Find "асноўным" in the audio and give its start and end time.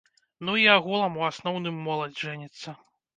1.31-1.77